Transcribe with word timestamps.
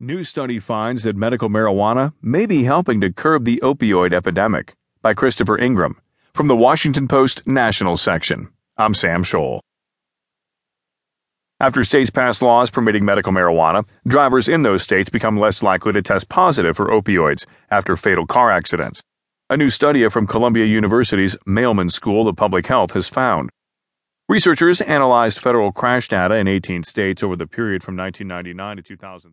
New 0.00 0.22
study 0.22 0.60
finds 0.60 1.02
that 1.02 1.16
medical 1.16 1.48
marijuana 1.48 2.12
may 2.22 2.46
be 2.46 2.62
helping 2.62 3.00
to 3.00 3.12
curb 3.12 3.44
the 3.44 3.58
opioid 3.64 4.12
epidemic. 4.12 4.76
By 5.02 5.12
Christopher 5.12 5.58
Ingraham 5.58 6.00
from 6.32 6.46
the 6.46 6.54
Washington 6.54 7.08
Post 7.08 7.44
National 7.48 7.96
section. 7.96 8.48
I'm 8.76 8.94
Sam 8.94 9.24
Scholl. 9.24 9.58
After 11.58 11.82
states 11.82 12.10
pass 12.10 12.40
laws 12.40 12.70
permitting 12.70 13.04
medical 13.04 13.32
marijuana, 13.32 13.84
drivers 14.06 14.46
in 14.46 14.62
those 14.62 14.84
states 14.84 15.10
become 15.10 15.36
less 15.36 15.64
likely 15.64 15.92
to 15.94 16.00
test 16.00 16.28
positive 16.28 16.76
for 16.76 16.86
opioids 16.90 17.44
after 17.68 17.96
fatal 17.96 18.24
car 18.24 18.52
accidents. 18.52 19.02
A 19.50 19.56
new 19.56 19.68
study 19.68 20.08
from 20.08 20.28
Columbia 20.28 20.66
University's 20.66 21.36
Mailman 21.44 21.90
School 21.90 22.28
of 22.28 22.36
Public 22.36 22.68
Health 22.68 22.92
has 22.92 23.08
found. 23.08 23.50
Researchers 24.28 24.80
analyzed 24.82 25.40
federal 25.40 25.72
crash 25.72 26.06
data 26.06 26.36
in 26.36 26.46
18 26.46 26.84
states 26.84 27.24
over 27.24 27.34
the 27.34 27.48
period 27.48 27.82
from 27.82 27.96
1999 27.96 28.76
to 28.76 28.82
2000. 28.84 29.26